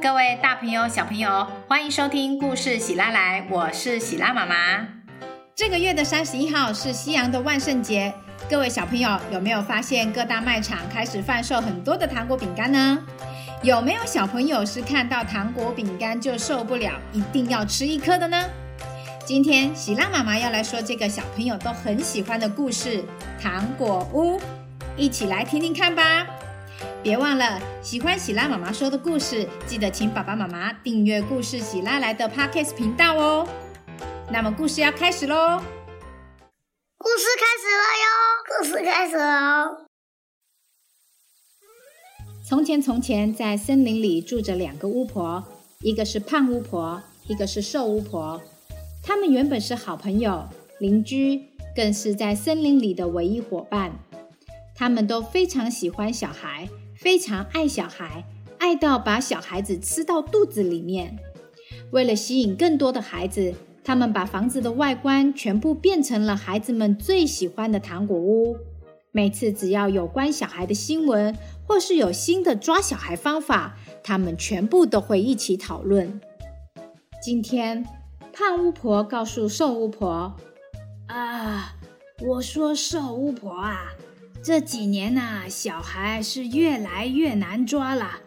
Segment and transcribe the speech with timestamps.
[0.00, 4.86] 各位大朋友、小朋友，欢迎收听故事喜拉来，我是喜拉妈妈。
[5.52, 8.14] 这个月的三十一号是西洋的万圣节，
[8.48, 12.98] 各位小朋友有没有发现各大卖场开始贩售很多的糖果饼干呢？
[13.62, 18.44] 有没有小朋友是看到糖果饼干就受不了，一定要吃一颗的呢？
[19.24, 22.98] 今天喜拉妈妈要来说这个小朋友都很喜欢的故事
[23.42, 24.38] 《糖果屋》，
[24.96, 26.26] 一起来听听看吧。
[27.02, 33.48] 别忘了喜欢喜拉妈妈说的故事，记得请爸爸妈妈订阅故事喜拉来的 Podcast 频道哦。
[34.32, 35.62] 那么故事要开始喽！
[36.96, 38.06] 故事开始了哟！
[38.48, 39.86] 故事开始喽！
[42.48, 45.44] 从前，从前，在森林里住着两个巫婆，
[45.80, 48.42] 一个是胖巫婆，一个是瘦巫婆。
[49.02, 50.48] 他们原本是好朋友、
[50.80, 53.92] 邻居，更是在森林里的唯一伙伴。
[54.74, 56.68] 他们都非常喜欢小孩。
[56.96, 58.24] 非常爱小孩，
[58.58, 61.18] 爱到把小孩子吃到肚子里面。
[61.90, 68.56] 为了吸引更多的孩子，他们把房子的外观全部变成了孩子们最喜欢的糖果屋。
[69.10, 76.20] 每次只要有关小孩的新闻，或是有新的抓小孩方法，他们全部都会一起讨论。
[77.20, 77.84] 今天，
[78.32, 80.34] 胖巫婆告诉瘦巫婆
[81.08, 81.74] ：“啊，
[82.22, 83.92] 我说瘦巫婆啊。”
[84.44, 88.20] 这几年呐，小孩是越来越难抓了。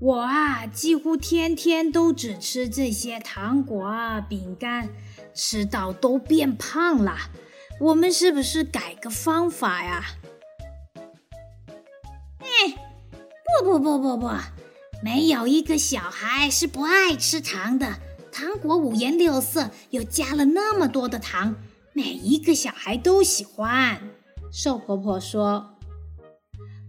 [0.00, 4.88] 我啊，几乎天天都只吃这些糖果啊、饼干，
[5.32, 7.16] 吃到都变胖了。
[7.78, 10.04] 我们是不是改个方法呀？
[12.40, 12.74] 哎，
[13.62, 14.28] 不不不不不，
[15.04, 18.00] 没有一个小孩是不爱吃糖的。
[18.32, 21.54] 糖果五颜六色，又加了那么多的糖，
[21.92, 24.00] 每一个小孩都喜欢。
[24.52, 25.76] 瘦婆婆说：“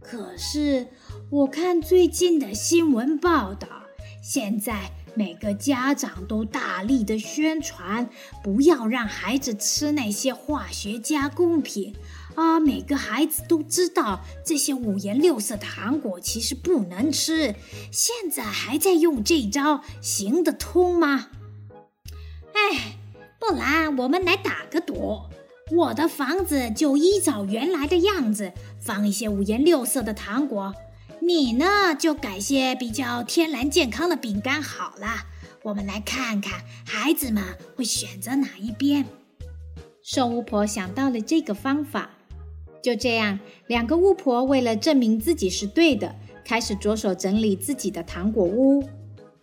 [0.02, 0.88] 可是
[1.30, 3.68] 我看最近的新闻报道，
[4.24, 8.10] 现在每个家长都大力的宣传，
[8.44, 11.96] 不要让孩子吃那些化学加工品
[12.34, 12.60] 啊！
[12.60, 17.54] 每个孩子都知道这些五颜六色的糖果其实不能吃，
[17.92, 21.30] 现在还在用这招，行得通吗？
[22.54, 22.98] 哎，
[23.40, 25.22] 不然我们来打个赌。”
[25.72, 30.74] 我的房子就依照原来的样子，放一些五颜六色的糖果。
[31.22, 35.28] 你呢，就改些比较天然健康的饼干好了。
[35.64, 37.44] 我们来看看孩子们
[37.76, 39.06] 会选择哪一边。
[40.02, 42.10] 瘦巫婆想到了这个方法，
[42.84, 48.84] 就这样，两个巫婆为了证明自己是对的，开始着手整理自己的糖果屋。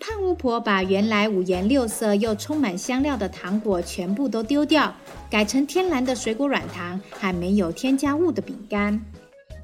[0.01, 4.95] 胖巫婆把原来五颜六色又充满香料的糖果全部都丢掉，
[5.29, 9.05] 改成天然的水果软糖和没有添加物的饼干。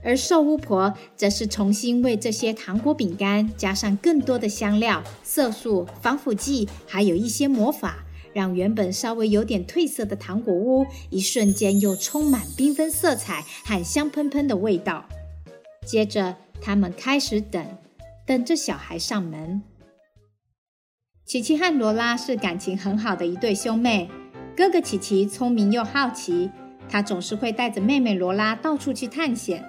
[0.02, 15.04] 而瘦巫婆则是重新为这些糖果饼干加上更多的香料、色素、防腐剂，还有一些魔法，让原本稍微有点褪色的糖果屋一瞬间又充满缤纷色彩和香喷喷的味道。
[15.86, 17.64] 接着，他们开始等，
[18.26, 19.62] 等着小孩上门。
[21.24, 24.10] 琪琪和罗拉是感情很好的一对兄妹。
[24.54, 26.50] 哥哥琪琪聪明又好奇，
[26.86, 29.64] 他总是会带着妹妹罗拉到处去探险。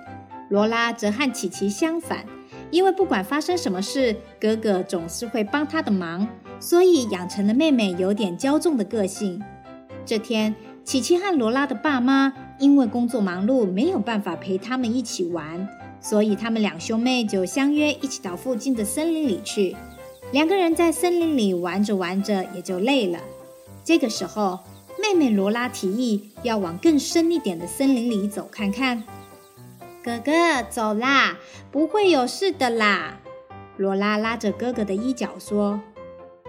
[0.50, 2.26] 罗拉则和琪琪相反，
[2.72, 6.28] 因为不管发生什么事，哥哥总是会帮他的忙，
[6.60, 9.42] 所以养成了妹妹有点骄纵的个性。
[10.06, 15.66] 这天，琪琪和罗拉的爸妈因为工作忙碌，没有办法陪他们一起玩，
[16.02, 19.74] 所以他们两兄妹就相约一起到附近的森林里去。
[20.31, 23.19] 两个人在森林里玩着玩着，也就累了。
[23.84, 24.59] 这个时候，
[25.00, 29.03] 妹妹罗拉提议要往更深一点的森林里走看看。
[30.03, 31.38] 哥哥，走啦，
[31.72, 33.19] 不会有事的啦。
[33.78, 35.80] 罗拉拉着哥哥的衣角说：“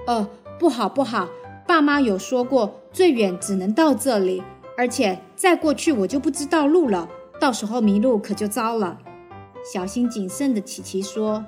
[0.06, 1.28] 哦，不好不好，
[1.66, 4.43] 爸妈有说过，最远只能到这里，
[4.76, 7.08] 而且再过去我就不知道路了，
[7.38, 8.98] 到时候迷路可就糟了。”
[9.72, 11.44] 小心谨慎的琪琪说。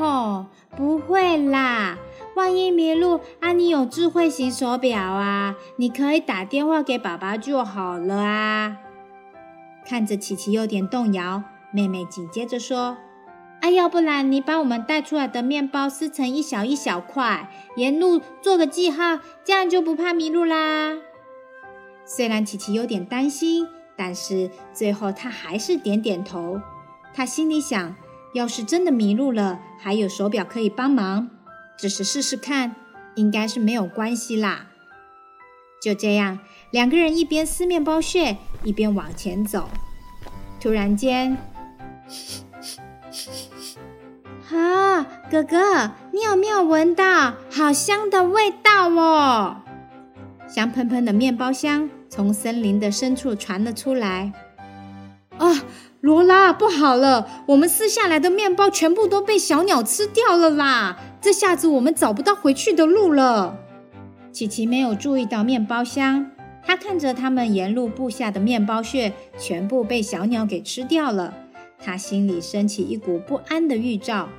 [0.00, 1.98] 吼，不会啦！
[2.34, 8.78] 万一迷路，啊，你有智慧型手表啊，你可以打电话给爸爸就好了啊。
[9.84, 12.96] 看着琪琪有点动摇，妹妹紧接着说
[13.60, 20.96] ：“啊，要不然你把我们带出来的面包撕成一小一小块，沿路做个记号，这样就不怕迷路啦。”
[22.06, 26.58] 虽然琪琪有点担心，但是最后她还是点点头。
[27.12, 27.94] 她心里想。
[28.34, 31.30] 要是真的迷路了，还有手表可以帮忙，
[31.76, 32.76] 只是试试看，
[33.16, 34.66] 应该是没有关系啦。
[35.82, 36.38] 就这样，
[36.70, 39.68] 两个人一边撕面包屑，一边往前走。
[40.60, 41.36] 突然间，
[44.52, 49.56] 啊，哥哥，你有没有闻到好香的味道哦？
[50.46, 54.32] 香喷喷的面包香从森林的深处传了出来。
[55.38, 55.64] 啊，
[56.00, 57.26] 罗拉，不好了！
[57.48, 60.96] 我们撕下来的面包全部都被小鸟吃掉了啦！
[61.20, 63.58] 这下子我们找不到回去的路了。
[64.32, 66.30] 琪琪没有注意到面包香，
[66.64, 71.34] 他看着他们沿路布下的面包屑全部被小鸟给吃掉了，
[71.78, 74.30] 他心里升起一股不安的预兆。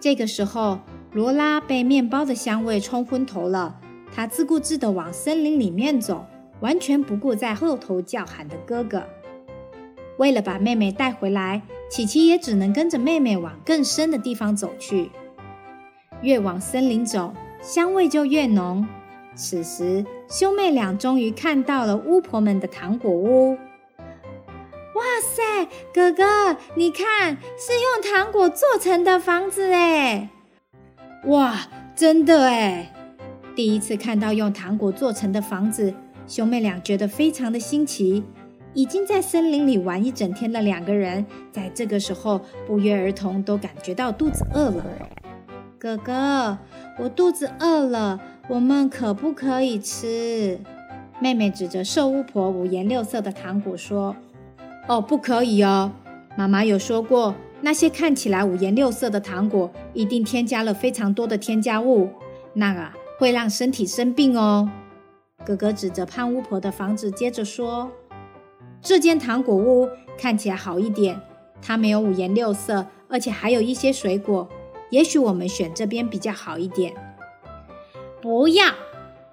[0.00, 0.80] 这个时候，
[1.12, 3.76] 罗拉被面包的香味冲昏头了，
[4.12, 6.26] 她自顾自地往森林里面走，
[6.58, 9.04] 完全不顾在后头叫喊的哥哥。
[10.20, 15.10] 为了把妹妹带回来，琪琪也只能跟着妹妹往更深的地方走去。
[16.20, 17.32] 越往森林走，
[17.62, 18.86] 香味就越浓。
[19.34, 23.54] 此时，兄妹俩终于看到了巫婆们的糖果屋。
[23.54, 30.28] 哇塞，哥哥，你看，是用糖果做成的房子哎！
[31.28, 31.66] 哇，
[31.96, 32.92] 真的哎！
[33.56, 35.94] 第一次看到用糖果做成的房子，
[36.26, 38.22] 兄妹俩觉得非常的新奇。
[38.74, 44.84] 已经在森林里玩一整天的两个人，在这个时候不约而同都感觉到肚子饿了。
[45.78, 46.58] 哥哥，
[46.98, 50.58] 我肚子饿了，我们可不可以吃？
[51.18, 54.16] 妹妹指着瘦巫婆五颜六色的糖果说。
[54.88, 55.92] 哦，不可以哦！
[56.36, 62.08] 妈妈有说过，那些看起来五颜六色的糖果，一定添加了非常多的添加物，
[62.54, 64.68] 那啊会让身体生病哦。
[65.44, 67.88] 哥哥指着胖巫婆的房子，接着说
[68.82, 69.88] ：“这间糖果屋
[70.18, 71.20] 看起来好一点，
[71.62, 74.48] 它没有五颜六色，而且还有一些水果。
[74.90, 76.94] 也许我们选这边比较好一点。”
[78.20, 78.74] 不要，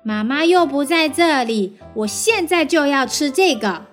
[0.03, 3.85] 妈妈又不在这里，我现在就要吃这个。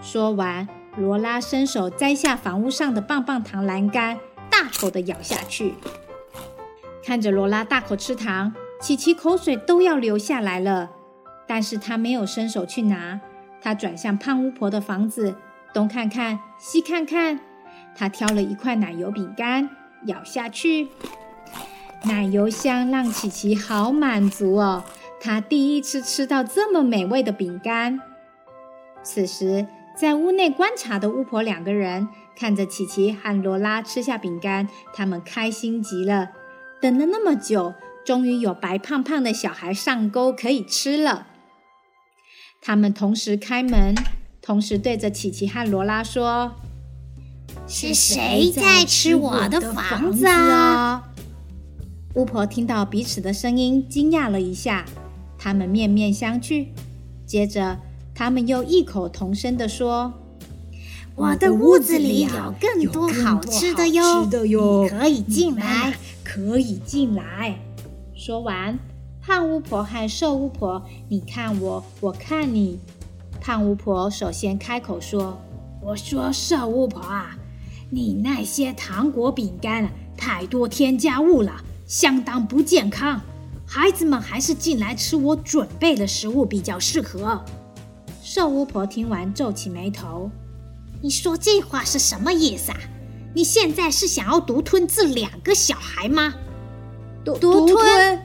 [0.00, 0.68] 说完。
[0.96, 4.18] 罗拉伸手摘下房屋上的棒棒糖栏杆，
[4.50, 5.74] 大口的咬下去。
[7.04, 10.90] 看着罗拉大口吃糖，琪琪口水都要流下来了。
[11.46, 13.20] 但是他没有伸手去拿，
[13.60, 15.36] 他转向胖巫婆的房子，
[15.72, 17.40] 东看看，西看看。
[17.94, 19.70] 他挑了一块奶油饼干，
[20.06, 20.88] 咬下去。
[22.04, 24.84] 奶油香让琪琪好满足哦，
[25.20, 28.00] 他第一次吃到这么美味的饼干。
[29.02, 29.66] 此时。
[29.96, 36.30] 在屋内观察的巫婆两个人看着琪琪和罗拉吃下饼干，他们开心极了。
[36.80, 41.26] 等了那么久，终于有白胖胖的小孩上钩可以吃了。
[42.60, 43.94] 他们同时开门，
[44.42, 46.56] 同时对着琪琪和罗拉说
[47.66, 51.08] ：“是谁在吃我的房子啊？”
[52.14, 54.84] 巫婆听到彼此的声音，惊讶了一下。
[55.38, 56.66] 他们面面相觑，
[57.26, 57.78] 接着。
[58.14, 60.12] 他们又异口同声地说
[61.16, 64.28] ：“我的屋子里有更多好吃的哟，
[64.84, 67.58] 你可以进来，可以进来。”
[68.14, 68.78] 说完，
[69.30, 72.80] 胖巫婆和瘦巫婆，你看我，我看你。
[73.40, 75.40] 胖巫婆首先开口说
[75.80, 77.38] ：“我说瘦巫婆啊，
[77.90, 81.52] 你那些糖果饼干太多添加物了，
[81.86, 83.20] 相当不健康。
[83.64, 87.40] 孩子们还是进来吃我准备的食物比较适合。”
[88.20, 90.28] 瘦巫婆听完，皱起眉头
[91.00, 92.78] ：“你说这话是什么意思啊？
[93.32, 96.34] 你现在是想要独吞这两个小孩吗？”
[97.24, 98.20] 独独吞！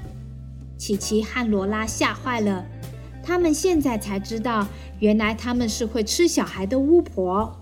[0.78, 2.66] 琪琪和罗拉吓坏了，
[3.24, 4.68] 他们现在才知道，
[5.00, 7.62] 原来他们是会吃小孩的巫婆。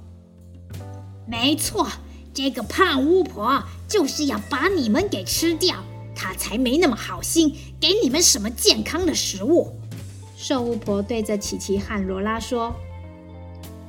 [1.28, 1.88] 没错，
[2.34, 5.78] 这个胖巫婆就是要把你们给吃掉，
[6.16, 9.80] 她才没那么好心给你们什么健康的食物。
[10.36, 12.76] 瘦巫婆对着琪琪和罗拉说：“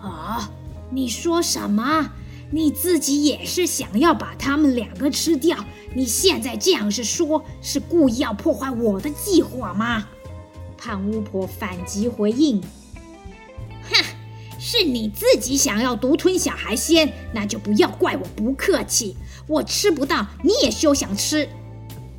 [0.01, 0.51] 啊，
[0.91, 2.13] 你说什么？
[2.51, 5.57] 你自己也是想要把他们两个吃掉？
[5.95, 10.07] 你现在这样是说，是故意要破坏我的计划吗？”
[10.77, 12.63] 胖巫婆反击回应
[13.89, 14.05] ：“哼，
[14.59, 19.17] 是你自己想要独吞小孩先，那就不要怪我不客气。
[19.47, 21.49] 我吃不到，你也休想吃。”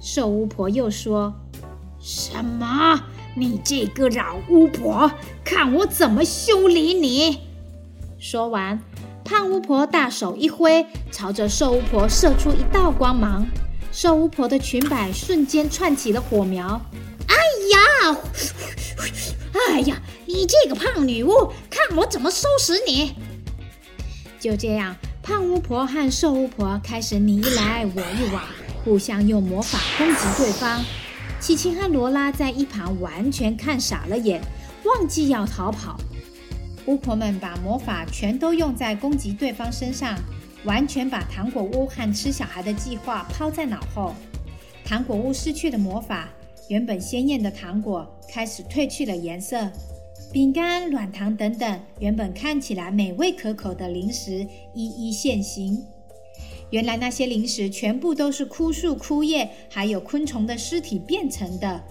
[0.02, 1.34] 瘦巫婆又说
[2.00, 3.04] ：“什么？”
[3.38, 5.12] 你这个老巫婆，
[5.44, 7.42] 看我怎么修理你！
[8.18, 8.82] 说完，
[9.26, 13.44] 胖巫婆大手一挥，朝着瘦巫婆射出一道光芒。
[13.92, 16.80] 瘦巫婆的裙摆瞬间窜起了火苗。
[17.28, 17.36] 哎
[17.74, 18.18] 呀！
[19.74, 20.00] 哎呀！
[20.28, 23.16] 你这个胖女巫，看我怎么收拾你！
[24.40, 28.44] 就这样，胖巫婆和瘦巫婆开始你一来我一往，
[28.84, 30.84] 互相用魔法攻击对方。
[31.40, 34.40] 琪琪和罗拉在一旁完全看傻了眼，
[34.84, 36.00] 忘记要逃跑。
[36.88, 40.18] 巫婆们把魔法全都用在攻击对方身上，
[40.66, 44.14] 完全把糖果屋和吃小孩的计划抛在脑后。
[44.84, 46.30] 糖果屋失去了魔法，
[46.68, 49.68] 原本鲜艳的糖果开始褪去了颜色，
[50.32, 55.84] 饼干、软糖等等原本看起来美味可口的零食一一现形。
[56.70, 61.84] 原来那些零食全部都是枯树、枯叶还有昆虫的尸体变成的，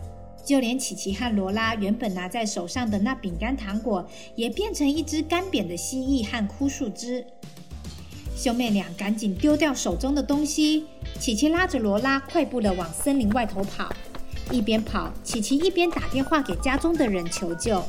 [0.44, 7.24] 就连琪琪和罗拉原本拿在手上的那饼干糖果，也变成一只干瘪的蜥蜴和枯树枝。
[8.36, 10.84] 兄妹俩赶紧丢掉手中的东西，
[11.18, 13.90] 琪琪拉着罗拉快步的往森林外头跑。
[14.50, 17.82] 一边跑，琪琪一边打电话给家中的人求救。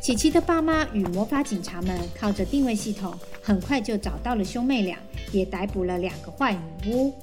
[0.00, 4.98] 琪琪的爸妈与魔法警察们靠着定位系统，很快就找到了兄妹俩，
[5.32, 6.52] 也逮捕了两个坏
[6.84, 7.14] 女巫。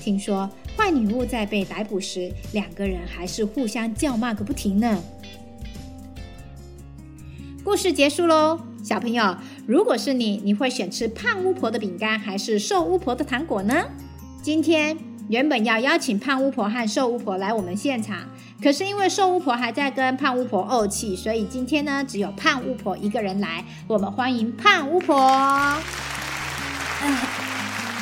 [0.00, 4.98] 听说坏女巫在被逮捕时，两个人还是互相叫骂个不停呢。
[7.64, 9.36] 故事结束喽，小朋友，
[9.66, 13.84] 如果是你，你会选吃胖巫婆的饼干还是瘦巫婆的糖果呢？
[14.42, 14.98] 今天
[15.28, 18.28] 原本要邀请胖巫婆和瘦巫婆来我们现场，
[18.60, 23.64] 可是因为瘦巫婆还在跟胖巫婆怄气，所以今天呢只有胖巫婆一个人来。
[23.86, 25.16] 我们欢迎胖巫婆。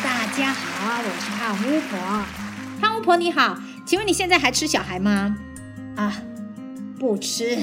[0.03, 2.50] 大家好，我是胖巫婆。
[2.81, 5.37] 胖巫婆你好，请问你现在还吃小孩吗？
[5.97, 6.23] 啊，
[6.99, 7.59] 不吃。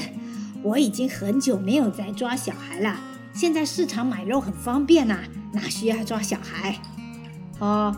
[0.62, 3.00] 我已经很久没有再抓小孩了。
[3.34, 6.80] 现在市场买肉很方便呐，哪需要抓小孩？
[7.58, 7.96] 哦，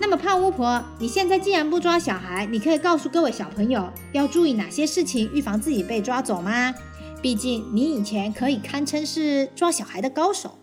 [0.00, 6.72] 那么胖巫婆，你现在既然不抓小孩，你可以告诉各位小朋友要注意哪些事情，预防自己被抓走吗？
[7.20, 10.56] 毕竟你以前可以堪称是抓小孩的高手。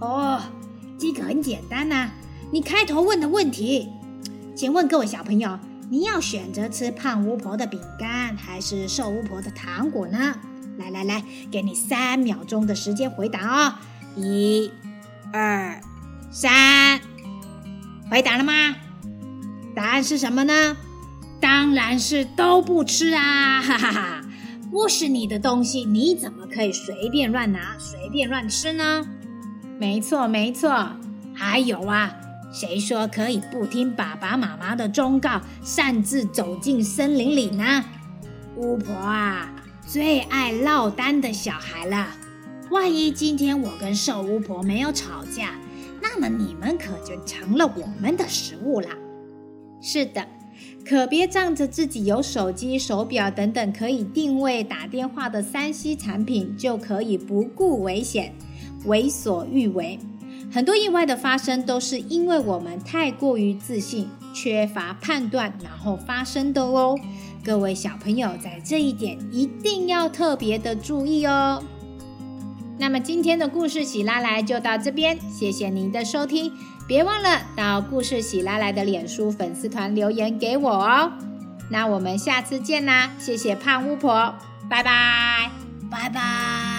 [0.00, 0.42] 哦，
[0.98, 2.10] 这个很简单呐，
[2.52, 3.88] 你开头问的问题，
[4.56, 5.58] 请问各位小朋友。
[5.88, 10.34] 你要选择吃胖巫婆的饼干还是瘦巫婆的糖果呢？
[10.78, 13.74] 来来来，给你三秒钟的时间回答哦！
[14.16, 14.68] 一、
[15.32, 15.80] 二、
[16.32, 17.00] 三，
[18.10, 18.74] 回答了吗？
[19.76, 20.76] 答案是什么呢？
[21.40, 23.62] 当然是都不吃啊！
[23.62, 24.20] 哈哈哈，
[24.72, 29.06] 不是你的东西，你怎么可以随便乱拿、随便乱吃呢？
[29.78, 30.96] 没错，没错。
[31.32, 32.12] 还有啊。
[32.58, 37.84] 谁说可以不听爸爸妈妈的忠告，擅自走进森林里呢？
[38.56, 39.54] 巫婆啊，
[39.86, 42.08] 最爱落单的小孩了。
[42.70, 45.50] 万一今天我跟瘦巫婆没有吵架，
[46.00, 48.88] 那么你们可就成了我们的食物啦。
[49.82, 50.26] 是的，
[50.82, 58.32] 可别仗着自己有手机、手表等等可以定位、打电话的三 C 产品，就可以不顾危险、
[58.86, 59.98] 为所欲为。
[60.56, 66.98] 很多意外的发生都是因为我们太过于自信、缺乏判断，然后发生的哦。
[67.44, 71.62] 各位小朋友在这一点一定要特别的注意哦。
[72.78, 76.50] 那么今天的故事喜拉来就到这边，谢谢您的收听，
[76.88, 81.12] 别忘了到故事喜拉来的脸书粉丝团留言给我哦。
[81.70, 84.34] 那我们下次见啦，谢谢胖巫婆，
[84.70, 85.50] 拜拜。
[85.90, 86.75] 拜拜